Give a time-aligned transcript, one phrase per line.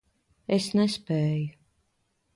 [0.57, 1.47] Es nespēju.